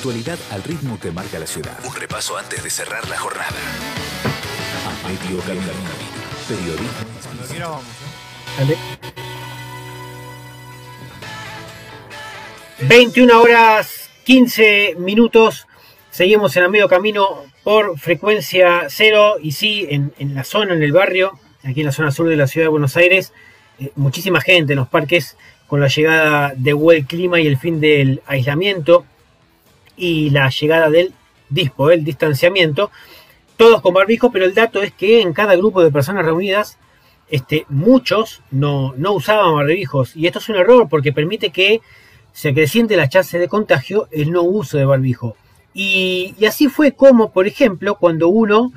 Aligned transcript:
Actualidad 0.00 0.38
al 0.50 0.62
ritmo 0.62 0.98
que 0.98 1.10
marca 1.10 1.38
la 1.38 1.46
ciudad. 1.46 1.78
Un 1.86 1.94
repaso 1.94 2.38
antes 2.38 2.64
de 2.64 2.70
cerrar 2.70 3.06
la 3.10 3.18
jornada. 3.18 3.50
A 4.86 5.06
medio 5.06 5.42
camino. 5.42 5.66
Periodismo. 6.48 7.82
Dale. 8.56 8.76
21 12.88 13.42
horas 13.42 14.08
15 14.24 14.94
minutos. 14.96 15.66
Seguimos 16.10 16.56
en 16.56 16.62
el 16.62 16.70
medio 16.70 16.88
camino 16.88 17.44
por 17.62 17.98
frecuencia 17.98 18.86
cero 18.88 19.34
y 19.42 19.52
sí, 19.52 19.86
en, 19.90 20.14
en 20.18 20.34
la 20.34 20.44
zona, 20.44 20.72
en 20.72 20.82
el 20.82 20.92
barrio, 20.92 21.38
aquí 21.62 21.80
en 21.80 21.86
la 21.86 21.92
zona 21.92 22.10
sur 22.10 22.26
de 22.26 22.36
la 22.36 22.46
ciudad 22.46 22.64
de 22.64 22.70
Buenos 22.70 22.96
Aires, 22.96 23.34
eh, 23.78 23.92
muchísima 23.96 24.40
gente 24.40 24.72
en 24.72 24.78
los 24.78 24.88
parques 24.88 25.36
con 25.66 25.78
la 25.78 25.88
llegada 25.88 26.54
de 26.56 26.72
buen 26.72 27.04
clima 27.04 27.38
y 27.38 27.46
el 27.46 27.58
fin 27.58 27.80
del 27.80 28.22
aislamiento 28.24 29.04
y 30.00 30.30
la 30.30 30.48
llegada 30.48 30.88
del 30.88 31.12
dispo, 31.50 31.90
el 31.90 32.02
distanciamiento, 32.02 32.90
todos 33.56 33.82
con 33.82 33.92
barbijo, 33.92 34.32
pero 34.32 34.46
el 34.46 34.54
dato 34.54 34.82
es 34.82 34.92
que 34.92 35.20
en 35.20 35.34
cada 35.34 35.54
grupo 35.54 35.82
de 35.82 35.92
personas 35.92 36.24
reunidas, 36.24 36.78
este, 37.28 37.66
muchos 37.68 38.42
no, 38.50 38.94
no 38.96 39.12
usaban 39.12 39.54
barbijos 39.54 40.16
y 40.16 40.26
esto 40.26 40.40
es 40.40 40.48
un 40.48 40.56
error 40.56 40.88
porque 40.88 41.12
permite 41.12 41.50
que 41.50 41.80
se 42.32 42.48
acreciente 42.48 42.96
la 42.96 43.08
chance 43.08 43.38
de 43.38 43.48
contagio 43.48 44.08
el 44.10 44.32
no 44.32 44.42
uso 44.42 44.78
de 44.78 44.86
barbijo. 44.86 45.36
Y, 45.74 46.34
y, 46.38 46.46
así 46.46 46.68
fue 46.68 46.92
como, 46.92 47.30
por 47.30 47.46
ejemplo, 47.46 47.96
cuando 47.96 48.28
uno 48.28 48.72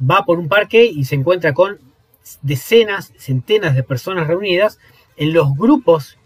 va 0.00 0.24
por 0.24 0.38
un 0.38 0.48
parque 0.48 0.84
y 0.86 1.04
se 1.04 1.14
encuentra 1.14 1.52
con 1.52 1.78
decenas, 2.42 3.12
centenas 3.18 3.76
de 3.76 3.82
personas 3.82 4.26
reunidas, 4.26 4.78
en 5.16 5.32
los 5.34 5.54
grupos 5.54 6.18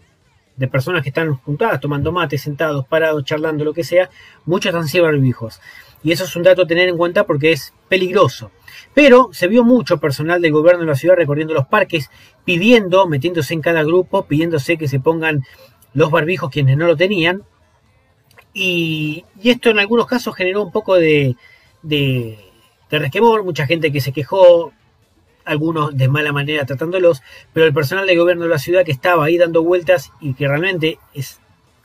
de 0.59 0.67
personas 0.67 1.01
que 1.01 1.09
están 1.09 1.35
juntadas, 1.35 1.79
tomando 1.79 2.11
mate, 2.11 2.37
sentados, 2.37 2.85
parados, 2.85 3.23
charlando, 3.23 3.63
lo 3.63 3.73
que 3.73 3.85
sea, 3.85 4.09
muchos 4.45 4.75
han 4.75 4.87
sido 4.87 5.05
barbijos. 5.05 5.61
Y 6.03 6.11
eso 6.11 6.25
es 6.25 6.35
un 6.35 6.43
dato 6.43 6.63
a 6.63 6.67
tener 6.67 6.89
en 6.89 6.97
cuenta 6.97 7.25
porque 7.25 7.53
es 7.53 7.73
peligroso. 7.87 8.51
Pero 8.93 9.29
se 9.31 9.47
vio 9.47 9.63
mucho 9.63 9.99
personal 9.99 10.41
del 10.41 10.51
gobierno 10.51 10.81
de 10.81 10.87
la 10.87 10.95
ciudad 10.95 11.15
recorriendo 11.15 11.53
los 11.53 11.67
parques, 11.67 12.09
pidiendo, 12.43 13.07
metiéndose 13.07 13.53
en 13.53 13.61
cada 13.61 13.83
grupo, 13.83 14.25
pidiéndose 14.25 14.77
que 14.77 14.89
se 14.89 14.99
pongan 14.99 15.43
los 15.93 16.11
barbijos 16.11 16.51
quienes 16.51 16.77
no 16.77 16.87
lo 16.87 16.97
tenían. 16.97 17.43
Y, 18.53 19.23
y 19.41 19.49
esto 19.49 19.69
en 19.69 19.79
algunos 19.79 20.07
casos 20.07 20.35
generó 20.35 20.63
un 20.63 20.71
poco 20.73 20.95
de, 20.95 21.37
de, 21.83 22.37
de 22.89 22.99
resquemor, 22.99 23.45
mucha 23.45 23.65
gente 23.65 23.91
que 23.93 24.01
se 24.01 24.11
quejó, 24.11 24.73
algunos 25.49 25.97
de 25.97 26.07
mala 26.07 26.31
manera 26.31 26.65
tratándolos, 26.65 27.21
pero 27.53 27.65
el 27.65 27.73
personal 27.73 28.05
del 28.05 28.19
gobierno 28.19 28.43
de 28.43 28.49
la 28.49 28.59
ciudad 28.59 28.85
que 28.85 28.91
estaba 28.91 29.25
ahí 29.25 29.37
dando 29.37 29.63
vueltas 29.63 30.11
y 30.21 30.35
que 30.35 30.47
realmente 30.47 30.99
es 31.13 31.39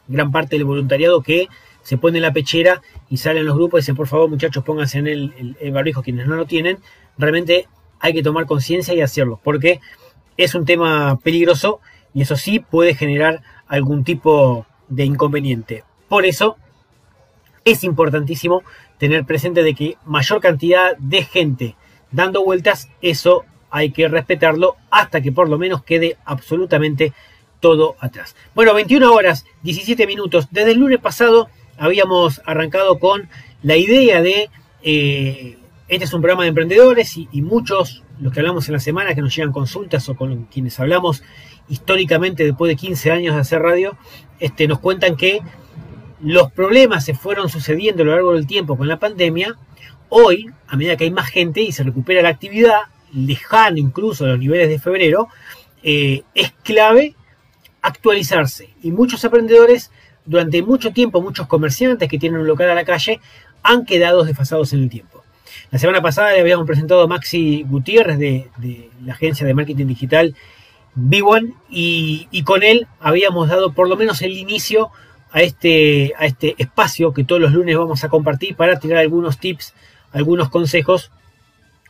gran 0.07 0.31
parte 0.31 0.57
del 0.57 0.67
voluntariado 0.67 1.23
que 1.23 1.49
se 1.83 1.97
pone 1.97 2.19
en 2.19 2.23
la 2.23 2.33
pechera 2.33 2.83
y 3.09 3.17
salen 3.17 3.47
los 3.47 3.57
grupos 3.57 3.79
y 3.79 3.81
dicen 3.83 3.97
por 3.97 4.07
favor 4.07 4.29
muchachos 4.29 4.65
pónganse 4.65 4.99
en 4.99 5.07
el, 5.07 5.35
el, 5.39 5.57
el 5.61 5.73
barbijo 5.73 6.03
quienes 6.03 6.27
no 6.27 6.37
lo 6.37 6.47
tienen, 6.47 6.79
realmente 7.17 7.67
hay 8.01 8.13
que 8.13 8.23
tomar 8.23 8.45
conciencia 8.45 8.93
y 8.95 9.01
hacerlo, 9.01 9.41
porque 9.43 9.81
es 10.37 10.55
un 10.55 10.67
tema 10.67 11.19
peligroso 11.21 11.81
y 12.13 12.23
eso 12.23 12.37
sí 12.37 12.59
puede 12.61 12.95
generar 12.95 13.43
algún 13.67 14.05
tipo 14.05 14.67
de 14.89 15.05
inconveniente. 15.05 15.85
Por 16.09 16.27
eso 16.27 16.57
es 17.65 17.83
importantísimo 17.83 18.63
tener 18.99 19.25
presente 19.25 19.63
de 19.63 19.75
que 19.75 19.97
mayor 20.05 20.41
cantidad 20.41 20.97
de 20.99 21.23
gente 21.23 21.77
dando 22.11 22.45
vueltas, 22.45 22.91
eso 23.01 23.45
hay 23.75 23.91
que 23.91 24.07
respetarlo 24.07 24.77
hasta 24.89 25.21
que 25.21 25.33
por 25.33 25.49
lo 25.49 25.59
menos 25.59 25.83
quede 25.83 26.17
absolutamente 26.25 27.13
todo 27.59 27.97
atrás. 27.99 28.37
Bueno, 28.55 28.73
21 28.73 29.13
horas, 29.13 29.47
17 29.65 30.07
minutos. 30.07 30.47
Desde 30.53 30.71
el 30.71 30.79
lunes 30.79 31.01
pasado 31.01 31.49
habíamos 31.77 32.41
arrancado 32.47 33.01
con 33.01 33.29
la 33.65 33.77
idea 33.77 34.23
de, 34.23 34.49
eh, 34.85 35.59
este 35.89 36.05
es 36.05 36.13
un 36.13 36.21
programa 36.21 36.45
de 36.45 36.51
emprendedores 36.51 37.17
y, 37.17 37.29
y, 37.33 37.43
muchos, 37.43 38.05
los 38.21 38.33
que 38.33 38.39
hablamos 38.39 38.69
en 38.69 38.75
la 38.75 38.81
semana, 38.81 39.13
que 39.13 39.23
nos 39.23 39.35
llegan 39.35 39.51
consultas 39.51 40.09
o 40.09 40.15
con 40.15 40.45
quienes 40.45 40.79
hablamos 40.79 41.25
históricamente 41.69 42.45
después 42.45 42.69
de 42.69 42.77
15 42.77 43.11
años 43.11 43.35
de 43.35 43.41
hacer 43.41 43.61
radio, 43.61 43.97
este, 44.39 44.69
nos 44.69 44.79
cuentan 44.79 45.17
que 45.17 45.41
los 46.23 46.53
problemas 46.53 47.05
se 47.05 47.15
fueron 47.15 47.49
sucediendo 47.49 48.05
a 48.05 48.07
lo 48.07 48.13
largo 48.13 48.35
del 48.35 48.47
tiempo 48.47 48.77
con 48.77 48.87
la 48.87 49.01
pandemia. 49.01 49.57
Hoy, 50.11 50.47
a 50.69 50.77
medida 50.77 50.97
que 50.97 51.05
hay 51.05 51.11
más 51.11 51.29
gente 51.29 51.61
y 51.61 51.73
se 51.73 51.83
recupera 51.83 52.23
la 52.23 52.29
actividad, 52.29 52.83
lejano 53.15 53.79
incluso 53.79 54.25
a 54.25 54.29
los 54.29 54.39
niveles 54.39 54.69
de 54.69 54.79
febrero, 54.79 55.29
eh, 55.83 56.23
es 56.35 56.53
clave 56.63 57.15
actualizarse. 57.83 58.71
Y 58.83 58.91
muchos 58.91 59.23
emprendedores, 59.25 59.91
durante 60.25 60.63
mucho 60.63 60.93
tiempo, 60.93 61.21
muchos 61.21 61.47
comerciantes 61.47 62.09
que 62.09 62.19
tienen 62.19 62.41
un 62.41 62.47
local 62.47 62.71
a 62.71 62.75
la 62.75 62.85
calle, 62.85 63.21
han 63.63 63.85
quedado 63.85 64.25
desfasados 64.25 64.73
en 64.73 64.81
el 64.81 64.91
tiempo. 64.91 65.23
La 65.71 65.79
semana 65.79 66.03
pasada 66.03 66.33
le 66.33 66.41
habíamos 66.41 66.67
presentado 66.67 67.03
a 67.03 67.07
Maxi 67.07 67.65
Gutiérrez 67.69 68.19
de, 68.19 68.91
la 69.05 69.13
agencia 69.13 69.47
de 69.47 69.55
marketing 69.55 69.87
digital 69.87 70.35
B1 70.97 71.55
y, 71.69 72.29
y, 72.31 72.43
con 72.45 72.63
él 72.63 72.87
habíamos 73.01 73.49
dado 73.49 73.73
por 73.73 73.89
lo 73.89 73.97
menos 73.97 74.23
el 74.23 74.37
inicio 74.37 74.91
a 75.33 75.43
este, 75.43 76.13
a 76.17 76.27
este 76.27 76.55
espacio 76.59 77.13
que 77.13 77.25
todos 77.25 77.41
los 77.41 77.53
lunes 77.53 77.77
vamos 77.77 78.05
a 78.05 78.09
compartir 78.09 78.55
para 78.55 78.79
tirar 78.79 78.99
algunos 78.99 79.39
tips, 79.39 79.75
algunos 80.13 80.49
consejos 80.49 81.11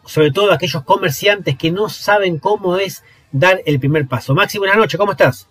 sobre 0.06 0.30
todo 0.30 0.52
aquellos 0.52 0.82
comerciantes 0.84 1.56
que 1.56 1.70
no 1.70 1.88
saben 1.88 2.38
cómo 2.38 2.76
es 2.76 3.04
dar 3.32 3.60
el 3.66 3.80
primer 3.80 4.06
paso. 4.06 4.34
Maxi, 4.34 4.58
buenas 4.58 4.76
noches, 4.76 4.98
¿cómo 4.98 5.12
estás? 5.12 5.48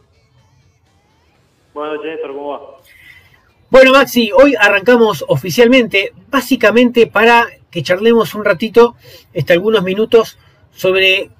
Buenas 1.74 1.96
noches, 1.96 2.12
Néstor, 2.12 2.34
¿cómo 2.34 2.50
va? 2.50 2.62
Bueno, 3.70 3.92
Maxi, 3.92 4.32
hoy 4.32 4.56
arrancamos 4.60 5.26
oficialmente, 5.28 6.14
básicamente 6.30 7.08
para 7.08 7.48
que 7.72 7.82
charlemos 7.82 8.36
un 8.36 8.46
ratito, 8.46 8.96
este, 9.34 9.54
algunos 9.54 9.84
minutos, 9.84 10.38
sobre. 10.72 11.32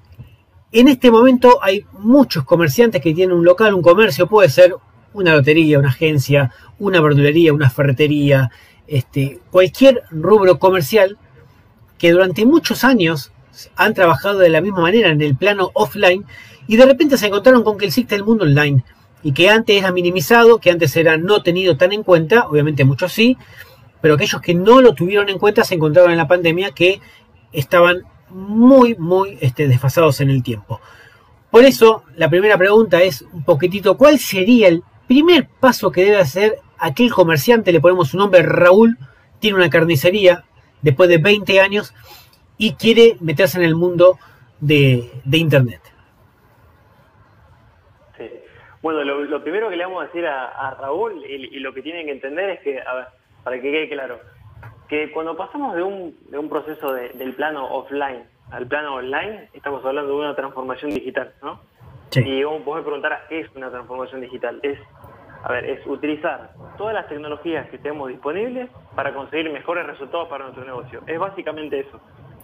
En 0.72 0.88
este 0.88 1.12
momento 1.12 1.60
hay 1.62 1.86
muchos 1.92 2.44
comerciantes 2.44 3.00
que 3.00 3.14
tienen 3.14 3.36
un 3.36 3.44
local, 3.44 3.74
un 3.74 3.82
comercio, 3.82 4.26
puede 4.26 4.48
ser 4.48 4.74
una 5.12 5.32
lotería, 5.32 5.78
una 5.78 5.90
agencia, 5.90 6.52
una 6.80 7.00
verdulería, 7.00 7.52
una 7.52 7.70
ferretería, 7.70 8.50
este, 8.88 9.38
cualquier 9.52 10.02
rubro 10.10 10.58
comercial 10.58 11.16
que 11.98 12.12
durante 12.12 12.44
muchos 12.44 12.84
años 12.84 13.32
han 13.76 13.94
trabajado 13.94 14.38
de 14.40 14.48
la 14.48 14.60
misma 14.60 14.82
manera 14.82 15.10
en 15.10 15.20
el 15.20 15.36
plano 15.36 15.70
offline 15.74 16.24
y 16.66 16.76
de 16.76 16.86
repente 16.86 17.18
se 17.18 17.26
encontraron 17.26 17.62
con 17.62 17.78
que 17.78 17.86
existe 17.86 18.14
el 18.14 18.24
mundo 18.24 18.44
online 18.44 18.84
y 19.22 19.32
que 19.32 19.48
antes 19.48 19.76
era 19.76 19.92
minimizado, 19.92 20.58
que 20.58 20.70
antes 20.70 20.96
era 20.96 21.16
no 21.16 21.42
tenido 21.42 21.76
tan 21.76 21.92
en 21.92 22.02
cuenta, 22.02 22.46
obviamente 22.48 22.84
muchos 22.84 23.12
sí, 23.12 23.38
pero 24.00 24.14
aquellos 24.14 24.40
que 24.42 24.54
no 24.54 24.82
lo 24.82 24.94
tuvieron 24.94 25.28
en 25.30 25.38
cuenta 25.38 25.64
se 25.64 25.76
encontraron 25.76 26.10
en 26.10 26.18
la 26.18 26.28
pandemia 26.28 26.72
que 26.72 27.00
estaban 27.52 28.02
muy, 28.28 28.96
muy 28.96 29.38
este, 29.40 29.66
desfasados 29.68 30.20
en 30.20 30.28
el 30.28 30.42
tiempo. 30.42 30.80
Por 31.50 31.64
eso, 31.64 32.02
la 32.16 32.28
primera 32.28 32.58
pregunta 32.58 33.02
es 33.02 33.22
un 33.32 33.44
poquitito, 33.44 33.96
¿cuál 33.96 34.18
sería 34.18 34.68
el 34.68 34.82
primer 35.06 35.48
paso 35.48 35.90
que 35.90 36.04
debe 36.04 36.18
hacer 36.18 36.58
aquel 36.78 37.12
comerciante? 37.12 37.72
Le 37.72 37.80
ponemos 37.80 38.08
su 38.08 38.18
nombre, 38.18 38.42
Raúl, 38.42 38.98
tiene 39.38 39.56
una 39.56 39.70
carnicería, 39.70 40.44
después 40.84 41.08
de 41.08 41.18
20 41.18 41.60
años 41.60 41.94
y 42.58 42.74
quiere 42.74 43.16
meterse 43.20 43.58
en 43.58 43.64
el 43.64 43.74
mundo 43.74 44.18
de, 44.60 45.10
de 45.24 45.38
Internet. 45.38 45.80
Sí. 48.16 48.30
Bueno, 48.82 49.02
lo, 49.02 49.24
lo, 49.24 49.42
primero 49.42 49.70
que 49.70 49.76
le 49.76 49.84
vamos 49.84 50.02
a 50.02 50.06
decir 50.06 50.26
a, 50.26 50.48
a 50.48 50.74
Raúl 50.74 51.24
y, 51.26 51.56
y, 51.56 51.58
lo 51.60 51.72
que 51.72 51.82
tienen 51.82 52.06
que 52.06 52.12
entender 52.12 52.50
es 52.50 52.60
que, 52.60 52.80
a 52.80 52.94
ver, 52.94 53.06
para 53.42 53.56
que 53.56 53.62
quede 53.62 53.88
claro, 53.88 54.20
que 54.86 55.10
cuando 55.10 55.36
pasamos 55.36 55.74
de 55.74 55.82
un, 55.82 56.16
de 56.28 56.38
un 56.38 56.50
proceso 56.50 56.92
de, 56.92 57.08
del 57.10 57.32
plano 57.32 57.66
offline 57.66 58.22
al 58.50 58.66
plano 58.66 58.96
online, 58.96 59.48
estamos 59.54 59.82
hablando 59.84 60.12
de 60.12 60.18
una 60.18 60.36
transformación 60.36 60.90
digital, 60.92 61.32
¿no? 61.42 61.60
Sí. 62.10 62.20
Y 62.20 62.44
vos, 62.44 62.62
vos 62.62 62.76
me 62.76 62.82
preguntarás 62.82 63.22
qué 63.28 63.40
es 63.40 63.48
una 63.56 63.70
transformación 63.70 64.20
digital. 64.20 64.60
Es 64.62 64.78
a 65.44 65.52
ver, 65.52 65.66
es 65.66 65.86
utilizar 65.86 66.52
todas 66.78 66.94
las 66.94 67.06
tecnologías 67.06 67.68
que 67.68 67.76
tenemos 67.76 68.08
disponibles 68.08 68.70
para 68.96 69.12
conseguir 69.12 69.52
mejores 69.52 69.86
resultados 69.86 70.26
para 70.28 70.44
nuestro 70.44 70.64
negocio. 70.64 71.02
Es 71.06 71.18
básicamente 71.18 71.80
eso. 71.80 72.00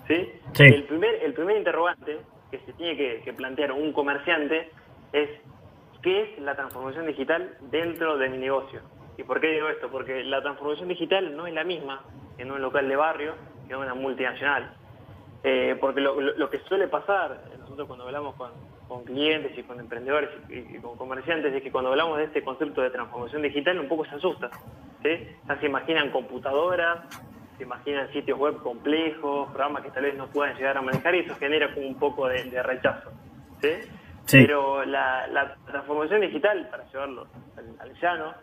¿sí? 0.06 0.30
sí. 0.52 0.64
El, 0.64 0.84
primer, 0.84 1.14
el 1.22 1.32
primer 1.32 1.56
interrogante 1.56 2.18
que 2.50 2.58
se 2.58 2.74
tiene 2.74 2.98
que, 2.98 3.22
que, 3.24 3.32
plantear 3.32 3.72
un 3.72 3.94
comerciante 3.94 4.68
es 5.14 5.30
¿qué 6.02 6.24
es 6.24 6.38
la 6.40 6.54
transformación 6.54 7.06
digital 7.06 7.56
dentro 7.70 8.18
de 8.18 8.28
mi 8.28 8.36
negocio? 8.36 8.82
¿Y 9.16 9.22
por 9.22 9.40
qué 9.40 9.46
digo 9.46 9.68
esto? 9.68 9.88
Porque 9.90 10.22
la 10.22 10.42
transformación 10.42 10.88
digital 10.88 11.34
no 11.34 11.46
es 11.46 11.54
la 11.54 11.64
misma 11.64 12.02
en 12.36 12.52
un 12.52 12.60
local 12.60 12.86
de 12.86 12.96
barrio 12.96 13.32
que 13.66 13.72
en 13.72 13.80
una 13.80 13.94
multinacional. 13.94 14.74
Eh, 15.42 15.74
porque 15.80 16.02
lo, 16.02 16.20
lo, 16.20 16.36
lo 16.36 16.50
que 16.50 16.58
suele 16.60 16.86
pasar, 16.86 17.44
nosotros 17.60 17.86
cuando 17.86 18.04
hablamos 18.04 18.34
con, 18.34 18.50
con 18.90 19.04
clientes 19.04 19.56
y 19.56 19.62
con 19.62 19.78
emprendedores 19.78 20.30
y, 20.48 20.76
y, 20.76 20.80
con 20.80 20.98
comerciantes 20.98 21.54
es 21.54 21.62
que 21.62 21.70
cuando 21.70 21.90
hablamos 21.90 22.18
de 22.18 22.24
este 22.24 22.42
concepto 22.42 22.82
de 22.82 22.90
transformación 22.90 23.40
digital 23.42 23.78
un 23.78 23.86
poco 23.86 24.04
se 24.04 24.16
asusta. 24.16 24.50
¿sí? 25.04 25.28
Ya 25.46 25.60
se 25.60 25.66
imaginan 25.66 26.10
computadoras, 26.10 26.98
se 27.56 27.62
imaginan 27.62 28.12
sitios 28.12 28.36
web 28.36 28.60
complejos, 28.64 29.48
programas 29.50 29.84
que 29.84 29.92
tal 29.92 30.02
vez 30.02 30.16
no 30.16 30.26
puedan 30.26 30.56
llegar 30.56 30.76
a 30.76 30.82
manejar 30.82 31.14
y 31.14 31.20
eso 31.20 31.36
genera 31.36 31.72
como 31.72 31.86
un 31.86 32.00
poco 32.00 32.26
de, 32.26 32.42
de 32.42 32.60
rechazo. 32.64 33.12
¿sí? 33.62 33.74
Sí. 34.24 34.38
Pero 34.44 34.84
la, 34.84 35.28
la, 35.28 35.54
transformación 35.66 36.22
digital, 36.22 36.68
para 36.68 36.84
llevarlo 36.90 37.28
al, 37.56 37.76
al 37.78 37.94
llano, 38.00 38.34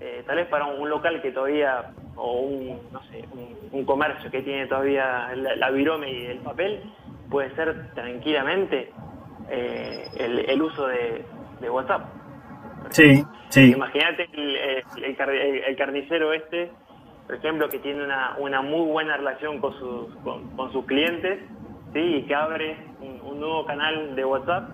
eh, 0.00 0.22
tal 0.24 0.36
vez 0.36 0.46
para 0.46 0.66
un, 0.66 0.88
local 0.88 1.20
que 1.20 1.32
todavía, 1.32 1.90
o 2.14 2.42
un, 2.42 2.80
no 2.92 3.02
sé, 3.10 3.24
un, 3.72 3.84
comercio 3.84 4.30
que 4.30 4.42
tiene 4.42 4.68
todavía 4.68 5.34
la, 5.34 5.70
virome 5.70 6.12
y 6.12 6.26
el 6.26 6.38
papel, 6.38 6.84
puede 7.28 7.52
ser 7.56 7.92
tranquilamente 7.94 8.92
eh, 9.50 10.08
el, 10.48 10.62
uso 10.62 10.86
de, 10.86 11.24
WhatsApp. 11.70 12.02
Sí, 12.90 13.24
sí. 13.48 13.72
Imagínate 13.72 14.28
el, 14.32 15.76
carnicero 15.76 16.32
este, 16.32 16.70
por 17.26 17.36
ejemplo, 17.36 17.68
que 17.68 17.78
tiene 17.78 18.04
una, 18.04 18.36
una 18.38 18.62
muy 18.62 18.86
buena 18.90 19.16
relación 19.16 19.60
con 19.60 19.74
sus, 19.78 20.14
con, 20.16 20.72
sus 20.72 20.84
clientes, 20.86 21.40
¿sí? 21.92 22.00
y 22.00 22.22
que 22.22 22.34
abre 22.34 22.76
un, 23.00 23.18
nuevo 23.38 23.66
canal 23.66 24.16
de 24.16 24.24
WhatsApp, 24.24 24.70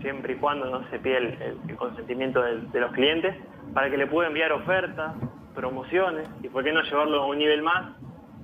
siempre 0.00 0.34
y 0.34 0.36
cuando 0.36 0.70
no 0.70 0.88
se 0.88 0.98
pide 0.98 1.18
el, 1.18 1.76
consentimiento 1.76 2.40
de 2.42 2.80
los 2.80 2.92
clientes 2.92 3.34
para 3.74 3.90
que 3.90 3.96
le 3.96 4.06
pueda 4.06 4.28
enviar 4.28 4.52
ofertas, 4.52 5.14
promociones, 5.54 6.28
y 6.42 6.48
por 6.48 6.64
qué 6.64 6.72
no 6.72 6.82
llevarlo 6.82 7.22
a 7.22 7.26
un 7.26 7.38
nivel 7.38 7.62
más, 7.62 7.92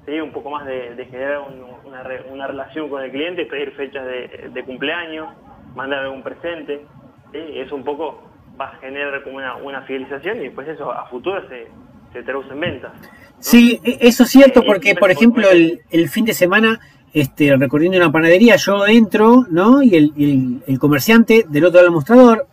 ¿sí? 0.07 0.21
un 0.21 0.33
poco 0.33 0.51
más 0.51 0.67
de, 0.67 1.07
generar 1.11 1.43
una, 1.85 2.47
relación 2.47 2.89
con 2.89 3.03
el 3.03 3.11
cliente, 3.11 3.47
pedir 3.47 3.73
fechas 3.73 4.05
de, 4.05 4.65
cumpleaños, 4.65 5.29
mandar 5.75 6.09
un 6.09 6.23
presente, 6.23 6.85
es 7.33 7.71
un 7.73 7.85
poco, 7.85 8.23
va 8.61 8.67
a 8.67 8.77
generar 8.77 9.23
como 9.23 9.39
una, 9.39 9.83
fidelización 9.83 10.39
y 10.39 10.45
después 10.45 10.69
eso 10.69 10.93
a 10.93 11.07
futuro 11.09 11.43
se, 11.49 11.69
se 12.13 12.23
traduce 12.23 12.53
en 12.53 12.61
ventas. 12.61 12.93
Sí, 13.39 13.81
e, 13.85 13.99
eso 14.01 14.23
es 14.23 14.31
cierto 14.31 14.61
eh, 14.61 14.65
porque, 14.67 14.95
por 14.95 15.11
ejemplo, 15.11 15.49
el, 15.51 16.09
fin 16.09 16.25
de 16.25 16.35
semana 16.35 16.81
este, 17.13 17.57
recorriendo 17.57 17.99
una 17.99 18.13
panadería, 18.13 18.57
yo 18.57 18.87
entro, 18.87 19.47
¿no? 19.51 19.83
Y 19.83 19.97
el, 19.97 20.63
el, 20.67 20.79
comerciante 20.79 21.45
del 21.49 21.65
otro 21.65 21.77
lado 21.77 21.87
del 21.87 21.95
mostrador 21.95 22.47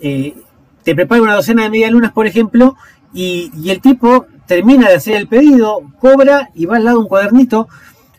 eh, 0.00 0.34
te 0.84 0.94
prepara 0.94 1.22
una 1.22 1.34
docena 1.34 1.64
de 1.64 1.70
medialunas, 1.70 2.12
por 2.12 2.26
ejemplo, 2.26 2.76
y, 3.12 3.50
el 3.70 3.80
tipo 3.80 4.26
termina 4.46 4.88
de 4.88 4.94
hacer 4.94 5.16
el 5.16 5.28
pedido, 5.28 5.82
cobra 5.98 6.50
y 6.54 6.66
va 6.66 6.76
al 6.76 6.84
lado 6.84 7.00
un 7.00 7.08
cuadernito 7.08 7.68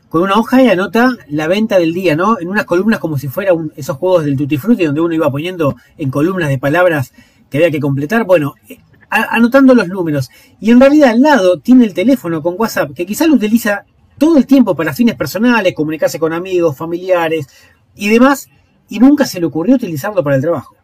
con 0.10 0.24
una 0.24 0.36
hoja 0.36 0.62
y 0.64 0.70
anota 0.70 1.12
la 1.28 1.48
venta 1.48 1.78
del 1.78 1.94
día, 1.94 2.16
¿no? 2.16 2.40
En 2.40 2.50
unas 2.50 2.66
columnas 2.66 3.00
como 3.00 3.18
si 3.18 3.28
fuera 3.28 3.54
esos 3.76 3.98
juegos 3.98 4.26
del 4.26 4.36
Tutti 4.36 4.58
Frutti 4.58 4.86
donde 4.86 5.02
uno 5.02 5.14
iba 5.14 5.30
poniendo 5.30 5.76
en 5.98 6.10
columnas 6.10 6.50
de 6.50 6.58
palabras 6.58 7.14
que 7.50 7.58
había 7.58 7.72
que 7.72 7.80
completar. 7.80 8.26
Bueno, 8.26 8.56
eh, 8.68 8.80
anotando 9.10 9.76
los 9.76 9.88
números. 9.88 10.30
Y 10.60 10.72
en 10.72 10.80
realidad 10.80 11.12
al 11.12 11.22
lado 11.22 11.60
tiene 11.60 11.86
el 11.86 11.94
teléfono 11.94 12.42
con 12.42 12.56
WhatsApp, 12.58 12.92
que 12.96 13.06
quizá 13.06 13.28
lo 13.28 13.36
utiliza 13.36 13.86
todo 14.18 14.38
el 14.38 14.48
tiempo 14.48 14.76
para 14.76 14.94
fines 14.94 15.16
personales, 15.16 15.74
comunicarse 15.76 16.20
con 16.20 16.34
amigos, 16.34 16.76
familiares 16.76 17.48
y 17.96 18.10
demás, 18.10 18.50
y 18.90 19.00
nunca 19.00 19.26
se 19.26 19.40
le 19.40 19.46
ocurrió 19.46 19.76
utilizarlo 19.76 20.24
para 20.24 20.36
el 20.36 20.42
trabajo. 20.42 20.76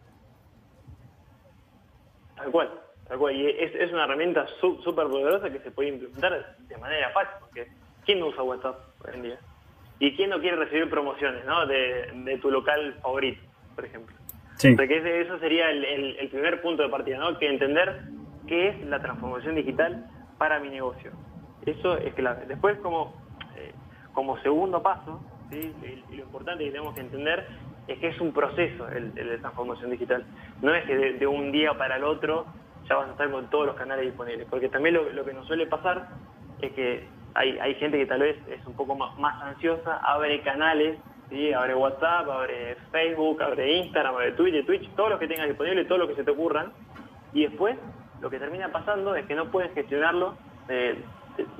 Tal 2.36 2.52
cual, 2.52 2.70
tal 3.08 3.18
cual. 3.18 3.36
Y 3.36 3.48
es, 3.48 3.92
una 3.92 4.06
herramienta 4.06 4.46
súper 4.62 5.08
poderosa 5.08 5.50
que 5.50 5.60
se 5.60 5.72
puede 5.72 5.90
implementar 5.90 6.58
de 6.68 6.78
manera 6.78 7.10
fácil, 7.12 7.34
porque 7.40 7.68
¿quién 8.06 8.20
no 8.20 8.28
usa 8.28 8.44
WhatsApp 8.44 8.85
hoy 9.04 9.16
en 9.16 9.22
día? 9.24 9.40
¿Y 10.00 10.16
quién 10.16 10.30
no 10.30 10.40
quiere 10.40 10.58
recibir 10.58 10.90
promociones 10.90 11.46
¿no? 11.46 11.66
de, 11.66 12.40
tu 12.42 12.52
local 12.52 12.96
favorito, 13.02 13.42
por 13.76 13.86
ejemplo? 13.86 14.16
Sí. 14.58 14.76
Porque 14.76 15.22
eso 15.22 15.40
sería 15.40 15.70
el, 15.70 16.30
primer 16.30 16.62
punto 16.62 16.84
de 16.84 16.90
partida, 16.90 17.18
¿no? 17.18 17.38
Que 17.38 17.50
entender 17.50 18.02
qué 18.48 18.70
es 18.70 18.82
la 18.86 19.02
transformación 19.02 19.56
digital 19.56 20.06
para 20.38 20.60
mi 20.60 20.70
negocio. 20.70 21.12
Eso 21.66 21.98
es 21.98 22.14
clave. 22.14 22.46
Después, 22.46 22.78
como, 22.80 23.14
eh, 23.58 23.74
como 24.14 24.38
segundo 24.42 24.82
paso, 24.82 25.22
¿sí? 25.52 25.74
y, 26.12 26.16
lo 26.16 26.24
importante 26.24 26.64
que 26.64 26.72
tenemos 26.72 26.94
que 26.94 27.02
entender 27.02 27.48
es 27.88 28.00
que 28.00 28.08
es 28.08 28.20
un 28.20 28.34
proceso 28.34 28.88
el, 28.90 29.14
de 29.14 29.38
transformación 29.38 29.92
digital. 29.92 30.26
No 30.62 30.74
es 30.74 30.86
que 30.86 30.96
de, 30.96 31.28
un 31.28 31.52
día 31.52 31.74
para 31.78 31.98
el 31.98 32.04
otro 32.04 32.46
ya 32.88 32.96
vas 32.96 33.10
a 33.10 33.12
estar 33.12 33.30
con 33.32 33.50
todos 33.50 33.68
los 33.68 33.76
canales 33.76 34.06
disponibles, 34.06 34.48
porque 34.50 34.70
también 34.70 34.96
lo, 34.96 35.26
que 35.26 35.34
nos 35.34 35.48
suele 35.48 35.68
pasar 35.68 36.08
es 36.62 36.72
que 36.74 37.08
hay, 37.36 37.58
hay, 37.60 37.76
gente 37.76 37.98
que 37.98 38.06
tal 38.06 38.22
vez 38.22 38.38
es 38.48 38.66
un 38.66 38.74
poco 38.74 38.96
más, 38.96 39.18
más 39.20 39.42
ansiosa, 39.44 39.98
abre 39.98 40.42
canales, 40.42 40.98
¿sí? 41.30 41.54
abre 41.54 41.76
WhatsApp, 41.76 42.28
abre 42.30 42.76
Facebook, 42.92 43.42
abre 43.44 43.78
Instagram, 43.78 44.16
abre 44.16 44.32
Twitter, 44.32 44.66
Twitch, 44.66 44.90
todos 44.96 45.12
los 45.12 45.20
que 45.20 45.28
tengas 45.28 45.48
disponibles, 45.48 45.88
todo 45.88 46.00
lo 46.00 46.08
que 46.08 46.16
se 46.16 46.24
te 46.24 46.32
ocurran, 46.32 46.72
y 47.34 47.44
después 47.44 47.78
lo 48.22 48.30
que 48.30 48.40
termina 48.40 48.72
pasando 48.72 49.16
es 49.16 49.26
que 49.26 49.36
no 49.36 49.52
puedes 49.52 49.74
gestionarlo 49.74 50.36
de, 50.68 50.98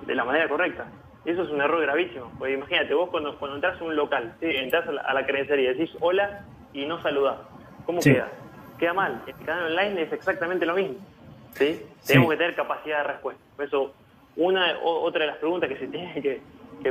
de 0.06 0.16
la 0.16 0.24
manera 0.24 0.48
correcta. 0.48 0.88
Eso 1.26 1.42
es 1.42 1.50
un 1.50 1.60
error 1.60 1.82
gravísimo. 1.82 2.32
Porque 2.38 2.54
imagínate, 2.54 2.94
vos 2.94 3.10
cuando, 3.10 3.38
cuando 3.38 3.56
entras 3.56 3.82
a 3.82 3.84
un 3.84 3.96
local, 3.96 4.36
entras 4.42 4.88
a 4.88 4.92
la, 4.92 5.02
a 5.02 5.58
y 5.58 5.66
decís 5.66 5.92
hola 6.00 6.46
y 6.74 6.86
no 6.86 7.02
saludás. 7.02 7.38
¿Cómo 7.86 8.00
queda? 8.00 8.30
Queda 8.78 8.94
mal. 8.94 9.22
El 9.26 9.46
canal 9.46 9.72
online 9.72 10.04
es 10.04 10.14
exactamente 10.14 10.66
lo 10.66 10.76
mismo. 10.76 10.98
¿sí? 11.54 11.82
Tenemos 12.06 12.30
que 12.32 12.38
tener 12.38 12.56
capacidad 12.56 13.00
de 13.00 13.04
respuesta. 13.06 13.44
Por 13.56 13.66
eso, 13.66 13.94
una 14.38 14.78
otra 14.84 15.22
de 15.22 15.28
las 15.28 15.38
preguntas 15.38 15.70
que 15.70 15.78
se 15.78 15.88
tiene 15.92 16.22
que, 16.22 16.42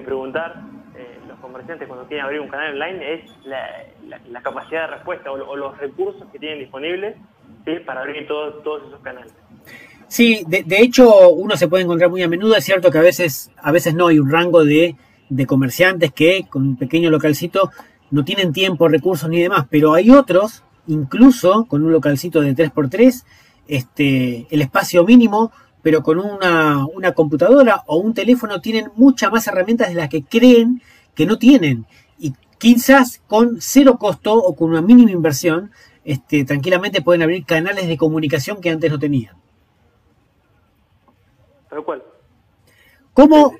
preguntar 0.02 0.60
eh, 0.96 1.18
los 1.28 1.38
comerciantes 1.38 1.86
cuando 1.86 2.06
quieren 2.08 2.24
abrir 2.24 2.40
un 2.40 2.48
canal 2.48 2.72
online 2.72 3.14
es 3.14 3.30
la, 3.44 4.40
capacidad 4.42 4.88
de 4.88 4.96
respuesta 4.96 5.30
o, 5.30 5.54
los 5.56 5.78
recursos 5.78 6.28
que 6.32 6.38
tienen 6.40 6.58
disponibles 6.58 7.16
para 7.86 8.00
abrir 8.00 8.26
todos 8.26 8.82
esos 8.88 9.00
canales. 9.00 9.32
Sí, 10.08 10.44
de, 10.46 10.64
hecho 10.78 11.30
uno 11.30 11.56
se 11.56 11.68
puede 11.68 11.84
encontrar 11.84 12.10
muy 12.10 12.22
a 12.22 12.28
menudo, 12.28 12.56
es 12.56 12.64
cierto 12.64 12.90
que 12.90 12.98
a 12.98 13.02
veces, 13.02 13.50
a 13.56 13.72
veces 13.72 13.94
no 13.94 14.08
hay 14.08 14.18
un 14.18 14.30
rango 14.30 14.64
de, 14.64 14.96
comerciantes 15.46 16.12
que 16.12 16.46
con 16.48 16.62
un 16.62 16.76
pequeño 16.76 17.10
localcito 17.10 17.72
no 18.12 18.24
tienen 18.24 18.52
tiempo, 18.52 18.86
recursos 18.86 19.28
ni 19.28 19.40
demás, 19.40 19.66
pero 19.68 19.94
hay 19.94 20.10
otros, 20.10 20.62
incluso 20.86 21.64
con 21.64 21.84
un 21.84 21.90
localcito 21.90 22.40
de 22.40 22.54
3x3, 22.54 23.24
este, 23.66 24.46
el 24.50 24.62
espacio 24.62 25.04
mínimo, 25.04 25.50
pero 25.84 26.02
con 26.02 26.18
una, 26.18 26.86
una 26.86 27.12
computadora 27.12 27.82
o 27.86 27.98
un 27.98 28.14
teléfono 28.14 28.62
tienen 28.62 28.90
muchas 28.96 29.30
más 29.30 29.46
herramientas 29.46 29.90
de 29.90 29.94
las 29.94 30.08
que 30.08 30.24
creen 30.24 30.80
que 31.14 31.26
no 31.26 31.38
tienen. 31.38 31.84
Y 32.18 32.32
quizás 32.58 33.22
con 33.26 33.60
cero 33.60 33.98
costo 34.00 34.32
o 34.32 34.56
con 34.56 34.70
una 34.70 34.80
mínima 34.80 35.10
inversión, 35.10 35.70
este, 36.02 36.46
tranquilamente 36.46 37.02
pueden 37.02 37.22
abrir 37.22 37.44
canales 37.44 37.86
de 37.86 37.98
comunicación 37.98 38.62
que 38.62 38.70
antes 38.70 38.90
no 38.90 38.98
tenían. 38.98 39.36
Tal 41.68 41.84
cual. 41.84 42.02
¿Cómo? 43.12 43.54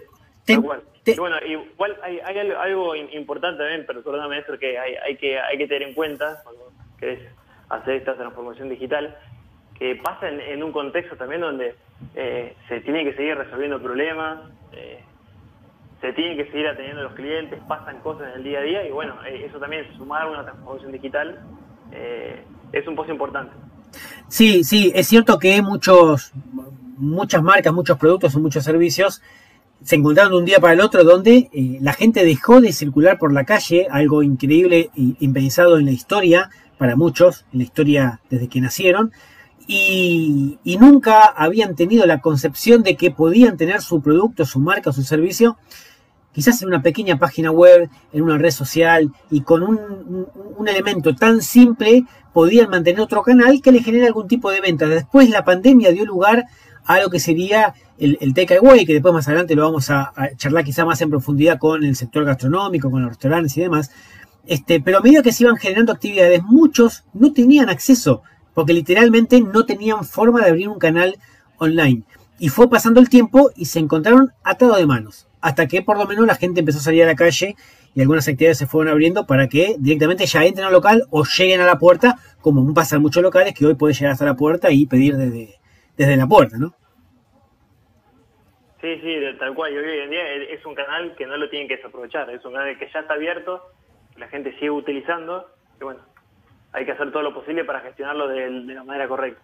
Bueno, 1.19 1.37
igual 1.47 1.99
hay, 2.03 2.21
algo 2.39 2.97
importante 2.97 3.59
también, 3.59 3.85
pero 3.87 4.03
perdóname, 4.03 4.39
esto 4.39 4.59
que 4.59 4.79
hay, 4.79 5.17
que 5.19 5.39
hay 5.39 5.59
que 5.59 5.67
tener 5.67 5.89
en 5.89 5.95
cuenta 5.95 6.41
cuando 6.43 6.73
querés 6.99 7.21
hacer 7.69 7.97
esta 7.97 8.15
transformación 8.15 8.71
digital, 8.71 9.15
que 9.79 9.97
pasa 9.97 10.29
en, 10.29 10.63
un 10.63 10.73
contexto 10.73 11.17
también 11.17 11.43
donde 11.43 11.75
eh, 12.15 12.57
se 12.69 12.81
tiene 12.81 13.05
que 13.05 13.15
seguir 13.15 13.37
resolviendo 13.37 13.81
problemas, 13.81 14.41
eh, 14.73 15.01
se 16.01 16.13
tiene 16.13 16.37
que 16.37 16.51
seguir 16.51 16.69
atendiendo 16.69 17.01
a 17.01 17.05
los 17.05 17.15
clientes, 17.15 17.59
pasan 17.69 18.01
cosas 18.01 18.29
en 18.29 18.39
el 18.39 18.45
día 18.45 18.59
a 18.59 18.63
día 18.63 18.87
y 18.87 18.91
bueno, 18.91 19.15
eh, 19.25 19.47
eso 19.47 19.59
también, 19.59 19.87
sumar 19.97 20.29
una 20.29 20.45
transformación 20.45 20.93
digital, 20.93 21.41
es 22.73 22.87
un 22.89 22.97
paso 22.97 23.13
importante. 23.13 23.53
Sí, 24.27 24.65
sí, 24.65 24.91
es 24.95 25.07
cierto 25.07 25.39
que 25.39 25.63
muchos, 25.63 26.33
muchas 26.97 27.43
marcas, 27.43 27.73
muchos 27.73 27.97
productos 27.97 28.35
o 28.35 28.41
muchos 28.41 28.65
servicios 28.65 29.23
se 29.83 29.97
encontraron 29.97 30.33
de 30.33 30.39
un 30.39 30.45
día 30.45 30.59
para 30.59 30.73
el 30.73 30.81
otro 30.81 31.05
donde 31.05 31.49
la 31.81 31.93
gente 31.93 32.25
dejó 32.25 32.61
de 32.61 32.73
circular 32.73 33.19
por 33.19 33.33
la 33.33 33.45
calle, 33.45 33.87
algo 33.91 34.25
increíble 34.25 34.91
e 34.97 35.15
impensado 35.21 35.79
en 35.79 35.85
la 35.85 35.93
historia, 35.93 36.51
para 36.79 36.97
muchos, 36.97 37.47
en 37.53 37.59
la 37.61 37.65
historia 37.65 38.21
desde 38.31 38.49
que 38.49 38.61
nacieron, 38.61 39.13
y, 39.67 40.59
y, 40.65 40.77
nunca 40.77 41.23
habían 41.23 41.75
tenido 41.75 42.07
la 42.07 42.21
concepción 42.21 42.83
de 42.83 42.97
que 42.97 43.11
podían 43.11 43.57
tener 43.57 43.81
su 43.81 44.03
producto, 44.03 44.45
su 44.45 44.61
marca, 44.61 44.93
su 44.93 45.03
servicio, 45.03 45.57
quizás 46.35 46.61
en 46.61 46.69
una 46.69 46.83
pequeña 46.83 47.19
página 47.19 47.51
web, 47.51 47.89
en 48.13 48.23
una 48.23 48.37
red 48.37 48.51
social, 48.51 49.11
y 49.31 49.43
con 49.43 49.63
un, 49.63 50.67
elemento 50.67 51.15
tan 51.15 51.41
simple 51.41 52.05
podían 52.33 52.69
mantener 52.69 53.01
otro 53.01 53.23
canal 53.23 53.63
que 53.63 53.71
le 53.71 53.83
genere 53.83 54.07
algún 54.07 54.27
tipo 54.27 54.51
de 54.51 54.61
venta. 54.61 54.87
Después 54.87 55.31
la 55.31 55.45
pandemia 55.45 55.93
dio 55.93 56.05
lugar 56.05 56.47
a 56.85 56.99
lo 56.99 57.09
que 57.09 57.21
sería 57.21 57.75
el, 57.99 58.19
el 58.21 58.35
takeaway, 58.35 58.85
que 58.85 58.95
después 58.95 59.15
más 59.15 59.29
adelante 59.29 59.55
lo 59.55 59.63
vamos 59.63 59.91
a, 59.91 60.13
charlar 60.37 60.65
quizá 60.65 60.85
más 60.85 61.01
en 61.01 61.11
profundidad 61.11 61.59
con 61.59 61.85
el 61.85 61.95
sector 61.95 62.25
gastronómico, 62.25 62.91
con 62.91 63.03
los 63.03 63.11
restaurantes 63.11 63.57
y 63.57 63.61
demás. 63.61 63.91
Este, 64.47 64.81
pero 64.81 64.99
a 64.99 65.01
medida 65.01 65.23
que 65.23 65.33
se 65.33 65.45
iban 65.45 65.57
generando 65.57 65.93
actividades, 65.93 66.43
muchos 66.43 67.05
no 67.15 67.33
tenían 67.33 67.69
acceso, 67.69 68.23
porque 68.55 68.73
literalmente 68.73 69.41
no 69.41 69.67
tenían 69.67 70.05
forma 70.05 70.41
de 70.41 70.51
abrir 70.51 70.69
un 70.69 70.79
canal 70.79 71.17
online. 71.59 72.03
Y 72.39 72.49
fue 72.49 72.69
pasando 72.69 73.01
el 73.01 73.09
tiempo 73.09 73.51
y 73.57 73.67
se 73.67 73.79
encontraron 73.79 74.33
atados 74.43 74.79
de 74.79 74.87
manos, 74.87 75.29
hasta 75.41 75.69
que 75.69 75.83
por 75.83 75.99
lo 75.99 76.07
menos 76.07 76.27
la 76.27 76.35
gente 76.35 76.61
empezó 76.61 76.79
a 76.79 76.83
salir 76.83 77.03
a 77.03 77.07
la 77.07 77.15
calle 77.15 77.57
y 77.95 78.01
algunas 78.01 78.27
actividades 78.27 78.59
se 78.59 78.67
fueron 78.67 78.93
abriendo 78.93 79.27
para 79.27 79.49
que 79.49 79.77
directamente 79.79 80.27
ya 80.27 80.45
entren 80.45 80.67
al 80.67 80.73
local 80.73 81.05
o 81.11 81.25
lleguen 81.25 81.61
a 81.61 81.67
la 81.67 81.79
puerta, 81.79 82.17
como 82.41 82.75
pasan 82.75 83.03
muchos 83.03 83.23
locales 83.23 83.55
que 83.55 83.67
hoy 83.67 83.75
puede 83.75 83.95
llegar 83.95 84.13
hasta 84.13 84.25
la 84.25 84.35
puerta 84.35 84.71
y 84.71 84.87
pedir 84.87 85.17
desde, 85.17 85.55
desde 85.97 86.17
la 86.17 86.27
puerta, 86.27 86.57
¿no? 86.59 86.75
Sí, 88.81 89.01
sí, 89.01 89.17
tal 89.39 89.55
cual. 89.55 89.73
Y 89.73 89.79
hoy 89.79 89.99
en 90.01 90.11
día 90.11 90.35
es 90.51 90.67
un 90.67 90.75
canal 90.75 91.15
que 91.17 91.25
no 91.25 91.39
lo 91.39 91.49
tienen 91.49 91.69
que 91.69 91.77
desaprovechar. 91.77 92.29
Es 92.29 92.45
un 92.45 92.53
canal 92.53 92.79
que 92.79 92.91
ya 92.93 93.01
está 93.01 93.15
abierto, 93.15 93.63
la 94.19 94.29
gente 94.29 94.53
sigue 94.55 94.71
utilizando. 94.71 95.47
Y 95.81 95.85
bueno, 95.85 96.01
hay 96.75 96.85
que 96.85 96.93
hacer 96.93 97.13
todo 97.13 97.23
lo 97.23 97.33
posible 97.33 97.65
para 97.65 97.81
gestionarlo 97.81 98.29
de, 98.29 98.51
la 98.51 98.83
manera 98.83 99.09
correcta. 99.09 99.41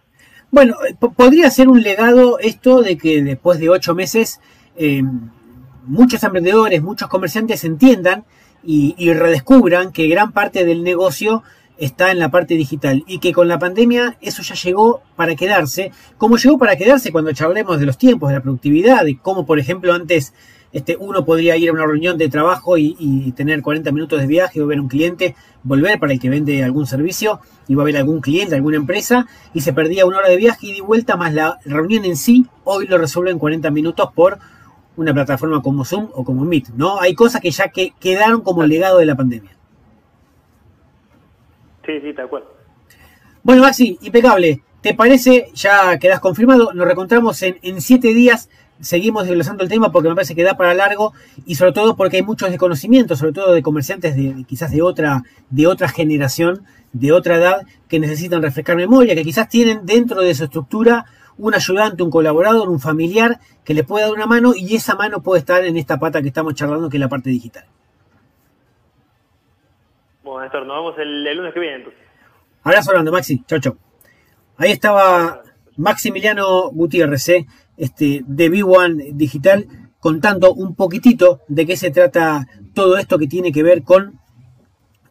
Bueno, 0.51 0.75
eh, 0.87 0.95
podría 1.15 1.49
ser 1.49 1.69
un 1.69 1.81
legado 1.81 2.39
esto 2.39 2.81
de 2.81 2.97
que 2.97 3.23
después 3.23 3.57
de 3.59 3.69
ocho 3.69 3.95
meses 3.95 4.41
eh, 4.75 5.01
muchos 5.85 6.21
emprendedores, 6.23 6.83
muchos 6.83 7.07
comerciantes 7.07 7.63
entiendan 7.63 8.25
y, 8.63 9.11
redescubran 9.13 9.91
que 9.91 10.07
gran 10.07 10.33
parte 10.33 10.65
del 10.65 10.83
negocio 10.83 11.41
está 11.81 12.11
en 12.11 12.19
la 12.19 12.29
parte 12.29 12.53
digital 12.53 13.03
y 13.07 13.17
que 13.17 13.33
con 13.33 13.47
la 13.47 13.57
pandemia 13.57 14.15
eso 14.21 14.43
ya 14.43 14.53
llegó 14.53 15.01
para 15.15 15.35
quedarse, 15.35 15.91
como 16.17 16.37
llegó 16.37 16.59
para 16.59 16.75
quedarse 16.75 17.11
cuando 17.11 17.33
charlemos 17.33 17.79
de 17.79 17.87
los 17.87 17.97
tiempos, 17.97 18.29
de 18.29 18.35
la 18.35 18.41
productividad, 18.41 19.03
de 19.03 19.17
cómo 19.17 19.47
por 19.47 19.57
ejemplo 19.57 19.91
antes 19.91 20.31
este, 20.71 20.95
uno 20.95 21.25
podría 21.25 21.57
ir 21.57 21.69
a 21.69 21.73
una 21.73 21.85
reunión 21.85 22.19
de 22.19 22.29
trabajo 22.29 22.77
y, 22.77 23.33
tener 23.35 23.61
40 23.61 23.91
minutos 23.91 24.21
de 24.21 24.27
viaje 24.27 24.61
o 24.61 24.67
ver 24.67 24.79
un 24.79 24.87
cliente, 24.87 25.35
volver 25.63 25.99
para 25.99 26.13
el 26.13 26.19
que 26.19 26.29
vende 26.29 26.63
algún 26.63 26.85
servicio, 26.85 27.39
iba 27.67 27.81
a 27.81 27.85
ver 27.85 27.97
algún 27.97 28.21
cliente, 28.21 28.55
alguna 28.55 28.77
empresa, 28.77 29.25
y 29.53 29.61
se 29.61 29.73
perdía 29.73 30.05
una 30.05 30.19
hora 30.19 30.29
de 30.29 30.37
viaje 30.37 30.67
y 30.67 30.73
de 30.73 30.81
vuelta, 30.81 31.17
más 31.17 31.33
la 31.33 31.59
reunión 31.65 32.05
en 32.05 32.15
sí, 32.15 32.45
hoy 32.63 32.87
lo 32.87 32.97
resuelve 32.97 33.31
en 33.31 33.39
40 33.39 33.71
minutos 33.71 34.09
por 34.13 34.37
una 34.97 35.13
plataforma 35.13 35.61
como 35.61 35.83
Zoom 35.83 36.09
o 36.13 36.23
como 36.23 36.45
Meet, 36.45 36.69
¿no? 36.75 37.01
Hay 37.01 37.15
cosas 37.15 37.41
que 37.41 37.51
ya 37.51 37.69
que 37.69 37.93
quedaron 37.99 38.41
como 38.41 38.63
legado 38.63 38.99
de 38.99 39.05
la 39.05 39.15
pandemia. 39.15 39.60
Sí, 41.85 41.99
sí, 42.01 42.13
tal 42.13 42.29
cual. 42.29 42.43
Bueno, 43.43 43.63
Maxi, 43.63 43.97
impecable. 44.01 44.61
¿Te 44.81 44.93
parece? 44.93 45.49
Ya 45.53 45.97
quedas 45.99 46.19
confirmado. 46.19 46.73
Nos 46.73 46.85
reencontramos 46.85 47.41
en, 47.43 47.81
siete 47.81 48.09
días 48.09 48.49
seguimos 48.79 49.25
desglosando 49.27 49.61
el 49.61 49.69
tema 49.69 49.91
porque 49.91 50.09
me 50.09 50.15
parece 50.15 50.33
que 50.33 50.43
da 50.43 50.57
para 50.57 50.73
largo 50.73 51.13
y 51.45 51.53
sobre 51.53 51.71
todo 51.71 51.95
porque 51.95 52.17
hay 52.17 52.23
muchos 52.23 52.49
desconocimientos, 52.49 53.19
sobre 53.19 53.31
todo 53.31 53.53
de 53.53 53.61
comerciantes 53.61 54.15
de, 54.15 54.43
quizás 54.47 54.71
de 54.71 54.81
otra, 54.81 55.23
de 55.51 55.67
otra 55.67 55.87
generación, 55.87 56.65
de 56.91 57.11
otra 57.11 57.35
edad, 57.35 57.61
que 57.87 57.99
necesitan 57.99 58.41
refrescar 58.41 58.75
memoria, 58.75 59.13
que 59.13 59.21
quizás 59.23 59.49
tienen 59.49 59.85
dentro 59.85 60.21
de 60.21 60.33
su 60.33 60.45
estructura 60.45 61.05
un 61.37 61.53
ayudante, 61.53 62.01
un 62.01 62.09
colaborador, 62.09 62.69
un 62.69 62.79
familiar 62.79 63.39
que 63.63 63.75
le 63.75 63.83
pueda 63.83 64.07
dar 64.07 64.15
una 64.15 64.25
mano 64.25 64.53
y 64.55 64.75
esa 64.75 64.95
mano 64.95 65.21
puede 65.21 65.39
estar 65.39 65.63
en 65.63 65.77
esta 65.77 65.99
pata 65.99 66.21
que 66.21 66.29
estamos 66.29 66.55
charlando, 66.55 66.89
que 66.89 66.97
es 66.97 67.01
la 67.01 67.09
parte 67.09 67.29
digital. 67.29 67.65
Nos 70.53 70.67
vemos 70.67 70.95
el, 70.99 71.35
lunes 71.35 71.53
que 71.53 71.59
viene. 71.59 71.85
Abrazo 72.63 72.91
hablando, 72.91 73.11
Maxi. 73.11 73.43
Chau, 73.47 73.59
chau. 73.59 73.77
Ahí 74.57 74.71
estaba 74.71 75.41
Maximiliano 75.77 76.69
Gutiérrez, 76.71 77.29
¿eh? 77.29 77.47
este, 77.77 78.21
de 78.27 78.51
B1 78.51 79.13
Digital, 79.13 79.65
contando 79.99 80.53
un 80.53 80.75
poquitito 80.75 81.41
de 81.47 81.65
qué 81.65 81.77
se 81.77 81.89
trata 81.89 82.47
todo 82.73 82.97
esto 82.97 83.17
que 83.17 83.27
tiene 83.27 83.51
que 83.51 83.63
ver 83.63 83.83
con 83.83 84.19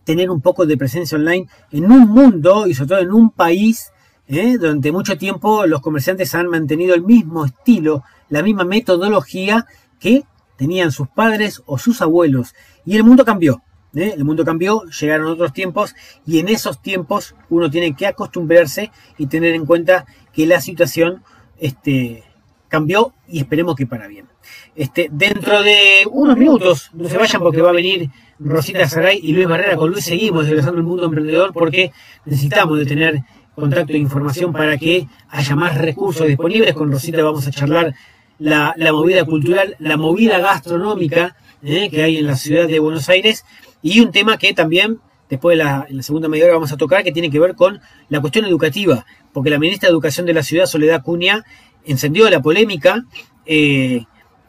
tener 0.04 0.30
un 0.30 0.40
poco 0.40 0.66
de 0.66 0.76
presencia 0.76 1.16
online 1.16 1.49
en 1.73 1.90
un 1.90 2.09
mundo 2.09 2.66
y 2.66 2.75
sobre 2.75 2.88
todo 2.88 2.99
en 3.00 3.12
un 3.12 3.30
país 3.30 3.92
¿eh? 4.28 4.56
durante 4.59 4.92
mucho 4.92 5.16
tiempo 5.16 5.66
los 5.66 5.80
comerciantes 5.80 6.35
han 6.35 6.49
mantenido 6.49 6.94
el 6.94 7.02
mismo 7.02 7.44
estilo, 7.44 8.04
la 8.28 8.42
misma 8.42 8.64
metodología 8.64 9.66
que 9.99 10.25
tenían 10.56 10.92
sus 10.92 11.09
padres 11.09 11.62
o 11.66 11.78
sus 11.78 12.02
abuelos. 12.02 12.54
Y 12.85 12.97
el 12.97 13.04
mundo 13.04 13.25
cambió. 13.25 13.62
¿Eh? 13.94 14.14
El 14.16 14.25
mundo 14.25 14.44
cambió, 14.44 14.85
llegaron 14.85 15.26
otros 15.26 15.52
tiempos 15.52 15.94
y 16.26 16.38
en 16.38 16.49
esos 16.49 16.80
tiempos 16.80 17.35
uno 17.49 17.70
tiene 17.70 17.94
que 17.94 18.06
acostumbrarse 18.06 18.90
y 19.18 19.26
tener 19.26 19.54
en 19.54 19.66
cuenta 19.66 20.06
que 20.32 20.47
la 20.47 20.61
situación 20.61 21.23
este, 21.59 22.25
cambió 22.68 23.12
y 23.28 23.40
esperemos 23.40 23.76
que 23.76 23.87
para 23.87 24.06
bien. 24.09 24.26
Este, 24.75 25.09
dentro 25.11 25.62
de 25.62 26.06
unos 26.11 26.37
minutos, 26.37 26.90
no 26.94 27.09
se 27.09 27.18
vayan 27.18 27.42
porque 27.42 27.61
va 27.61 27.70
a 27.70 27.75
venir 27.75 28.09
Rosita 28.38 28.88
Saray 28.88 29.20
y 29.23 29.32
Luis 29.32 29.49
Barrera. 29.49 29.76
Con 29.76 29.90
Luis 29.90 30.04
seguimos 30.04 30.47
desglosando 30.47 30.78
el 30.78 30.87
mundo 30.87 31.04
emprendedor 31.04 31.52
porque 31.52 31.92
necesitamos 32.25 32.78
de 32.78 32.87
tener 32.87 33.20
contacto 33.54 33.92
e 33.92 33.99
información 33.99 34.52
para 34.52 34.78
que 34.78 35.06
haya 35.28 35.56
más 35.56 35.76
recursos 35.76 36.26
disponibles. 36.26 36.73
Con 36.75 36.90
Rosita 36.90 37.23
vamos 37.23 37.47
a 37.47 37.50
charlar 37.50 37.94
la, 38.38 38.75
movida 38.92 39.25
cultural, 39.25 39.76
la 39.78 39.97
movida 39.97 40.38
gastronómica 40.38 41.37
eh, 41.62 41.90
que 41.90 42.02
hay 42.02 42.16
en 42.16 42.26
la 42.26 42.37
ciudad 42.37 42.66
de 42.66 42.78
Buenos 42.78 43.09
Aires 43.11 43.44
y 43.83 44.01
un 44.01 44.13
tema 44.13 44.37
que 44.39 44.53
también 44.53 45.01
después 45.29 45.57
de 45.57 45.65
la, 45.65 45.87
en 45.89 45.97
la 45.97 46.03
segunda 46.03 46.29
media 46.29 46.45
hora 46.45 46.55
vamos 46.55 46.73
a 46.73 46.77
tocar 46.77 47.05
que 47.05 47.13
tiene 47.13 47.31
que 47.31 47.39
ver 47.39 47.55
con 47.55 47.81
la 48.09 48.21
cuestión 48.21 48.45
educativa, 48.45 49.07
porque 49.33 49.51
la 49.51 49.59
ministra 49.59 49.89
de 49.89 49.93
Educación 49.93 50.27
de 50.27 50.35
la 50.35 50.43
ciudad, 50.43 50.67
Soledad 50.67 51.03
Cuña, 51.03 51.45
encendió 51.85 52.29
la 52.29 52.43
polémica 52.43 53.05
eh, 53.47 54.05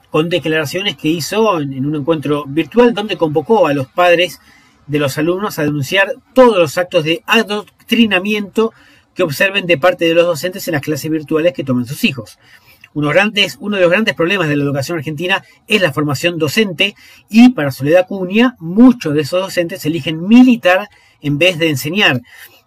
con 0.09 0.29
declaraciones 0.29 0.97
que 0.97 1.07
hizo 1.07 1.59
en, 1.59 1.85
un 1.85 1.95
encuentro 1.95 2.43
virtual 2.45 2.93
donde 2.93 3.15
convocó 3.15 3.67
a 3.67 3.73
los 3.73 3.87
padres 3.87 4.39
de 4.87 4.99
los 4.99 5.17
alumnos 5.17 5.57
a 5.57 5.63
denunciar 5.63 6.13
todos 6.33 6.57
los 6.57 6.77
actos 6.77 7.05
de 7.05 7.23
adoctrinamiento 7.25 8.73
que 9.13 9.23
observen 9.23 9.67
de 9.67 9.77
parte 9.77 10.05
de 10.05 10.13
los 10.13 10.25
docentes 10.25 10.67
en 10.67 10.73
las 10.73 10.81
clases 10.81 11.09
virtuales 11.09 11.53
que 11.53 11.63
toman 11.63 11.85
sus 11.85 12.03
hijos. 12.03 12.39
Uno, 12.93 13.09
de 13.09 13.81
los 13.81 13.89
grandes 13.89 14.15
problemas 14.15 14.49
de 14.49 14.55
la 14.55 14.63
educación 14.63 14.97
argentina 14.97 15.43
es 15.67 15.81
la 15.81 15.93
formación 15.93 16.37
docente 16.37 16.95
y 17.29 17.49
para 17.49 17.71
Soledad 17.71 18.07
Cunha 18.07 18.55
muchos 18.59 19.13
de 19.13 19.21
esos 19.21 19.41
docentes 19.41 19.85
eligen 19.85 20.27
militar 20.27 20.89
en 21.21 21.37
vez 21.37 21.57
de 21.57 21.69
enseñar. 21.69 22.21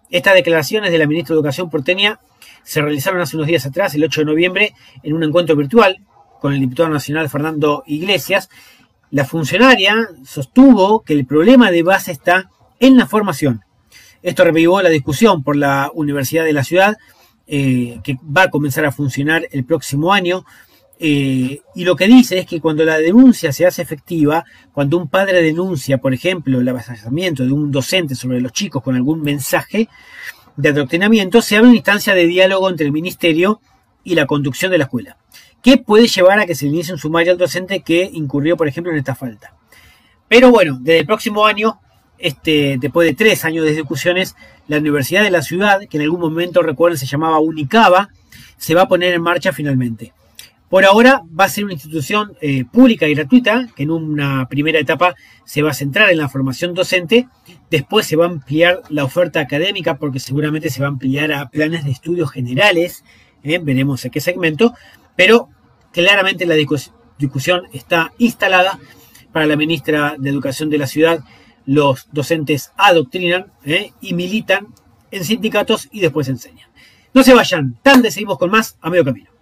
Estas 0.09 0.33
declaraciones 0.33 0.91
de 0.91 0.97
la 0.97 1.07
ministra 1.07 1.33
de 1.33 1.39
Educación 1.39 1.69
porteña 1.69 2.19
se 2.63 2.81
realizaron 2.81 3.21
hace 3.21 3.35
unos 3.35 3.47
días 3.47 3.65
atrás, 3.65 3.93
el 3.93 4.03
8 4.03 4.21
de 4.21 4.25
noviembre, 4.25 4.73
en 5.03 5.13
un 5.13 5.23
encuentro 5.23 5.55
virtual 5.55 5.97
con 6.41 6.53
el 6.53 6.59
diputado 6.59 6.89
nacional 6.89 7.29
Fernando 7.29 7.83
Iglesias. 7.85 8.49
La 9.11 9.25
funcionaria 9.25 9.95
sostuvo 10.25 11.01
que 11.01 11.13
el 11.13 11.25
problema 11.25 11.69
de 11.69 11.83
base 11.83 12.11
está 12.11 12.49
en 12.79 12.97
la 12.97 13.05
formación. 13.05 13.61
Esto 14.23 14.43
revivó 14.43 14.81
la 14.81 14.89
discusión 14.89 15.43
por 15.43 15.55
la 15.55 15.91
Universidad 15.93 16.43
de 16.43 16.53
la 16.53 16.63
Ciudad, 16.63 16.97
eh, 17.47 17.99
que 18.03 18.17
va 18.23 18.43
a 18.43 18.49
comenzar 18.49 18.85
a 18.85 18.91
funcionar 18.91 19.47
el 19.51 19.65
próximo 19.65 20.13
año. 20.13 20.45
Eh, 20.97 21.59
y 21.75 21.83
lo 21.83 21.95
que 21.95 22.07
dice 22.07 22.39
es 22.39 22.45
que 22.45 22.61
cuando 22.61 22.85
la 22.85 22.97
denuncia 22.97 23.51
se 23.51 23.65
hace 23.65 23.81
efectiva, 23.81 24.45
cuando 24.71 24.97
un 24.97 25.09
padre 25.09 25.41
denuncia, 25.41 25.97
por 25.97 26.13
ejemplo, 26.13 26.59
el 26.59 26.67
avasallamiento 26.67 27.45
de 27.45 27.51
un 27.51 27.71
docente 27.71 28.15
sobre 28.15 28.39
los 28.39 28.53
chicos 28.53 28.81
con 28.81 28.95
algún 28.95 29.21
mensaje, 29.21 29.89
de 30.57 30.69
adoctrinamiento, 30.69 31.41
se 31.41 31.57
abre 31.57 31.67
una 31.67 31.75
instancia 31.75 32.13
de 32.13 32.27
diálogo 32.27 32.69
entre 32.69 32.85
el 32.85 32.91
ministerio 32.91 33.59
y 34.03 34.15
la 34.15 34.25
conducción 34.25 34.71
de 34.71 34.77
la 34.77 34.85
escuela, 34.85 35.17
que 35.61 35.77
puede 35.77 36.07
llevar 36.07 36.39
a 36.39 36.45
que 36.45 36.55
se 36.55 36.67
inicie 36.67 36.93
un 36.93 36.99
sumario 36.99 37.31
al 37.31 37.37
docente 37.37 37.81
que 37.81 38.09
incurrió, 38.13 38.55
por 38.55 38.67
ejemplo, 38.67 38.91
en 38.91 38.99
esta 38.99 39.15
falta. 39.15 39.53
Pero 40.27 40.51
bueno, 40.51 40.77
desde 40.79 40.99
el 40.99 41.05
próximo 41.05 41.45
año, 41.45 41.79
este, 42.17 42.77
después 42.79 43.07
de 43.07 43.15
tres 43.15 43.45
años 43.45 43.65
de 43.65 43.73
discusiones, 43.73 44.35
la 44.67 44.77
Universidad 44.77 45.23
de 45.23 45.31
la 45.31 45.41
Ciudad, 45.41 45.81
que 45.89 45.97
en 45.97 46.03
algún 46.03 46.19
momento, 46.19 46.61
recuerden, 46.61 46.97
se 46.97 47.05
llamaba 47.05 47.39
Unicaba, 47.39 48.09
se 48.57 48.73
va 48.75 48.83
a 48.83 48.87
poner 48.87 49.13
en 49.13 49.21
marcha 49.21 49.53
finalmente. 49.53 50.13
Por 50.69 50.83
ahora 50.83 51.21
va 51.39 51.45
a 51.45 51.49
ser 51.49 51.63
una 51.63 51.73
institución 51.73 52.35
eh, 52.41 52.65
pública 52.65 53.07
y 53.07 53.13
gratuita, 53.13 53.67
que 53.75 53.83
en 53.83 53.91
una 53.91 54.47
primera 54.49 54.79
etapa 54.79 55.15
se 55.45 55.61
va 55.61 55.71
a 55.71 55.73
centrar 55.75 56.09
en 56.09 56.17
la 56.17 56.27
formación 56.27 56.73
docente, 56.73 57.27
después 57.69 58.07
se 58.07 58.15
va 58.15 58.25
a 58.25 58.29
ampliar 58.29 58.81
la 58.89 59.03
oferta 59.03 59.39
académica 59.39 59.97
porque 59.97 60.19
seguramente 60.19 60.69
se 60.69 60.81
va 60.81 60.87
a 60.87 60.89
ampliar 60.89 61.31
a 61.31 61.49
planes 61.49 61.85
de 61.85 61.91
estudios 61.91 62.31
generales, 62.31 63.03
¿eh? 63.43 63.59
veremos 63.61 64.03
en 64.05 64.11
qué 64.11 64.19
segmento, 64.19 64.73
pero 65.15 65.49
claramente 65.91 66.45
la 66.45 66.55
discusión 66.55 67.63
está 67.71 68.11
instalada 68.17 68.79
para 69.31 69.45
la 69.45 69.55
ministra 69.55 70.15
de 70.17 70.29
Educación 70.29 70.69
de 70.69 70.77
la 70.77 70.87
ciudad. 70.87 71.19
Los 71.65 72.07
docentes 72.11 72.71
adoctrinan 72.77 73.51
¿eh? 73.63 73.91
y 74.01 74.13
militan 74.13 74.67
en 75.11 75.23
sindicatos 75.23 75.87
y 75.91 75.99
después 75.99 76.27
enseñan. 76.27 76.69
No 77.13 77.23
se 77.23 77.33
vayan, 77.33 77.77
tan 77.81 78.03
seguimos 78.11 78.37
con 78.37 78.51
más 78.51 78.77
a 78.81 78.89
medio 78.89 79.05
camino. 79.05 79.34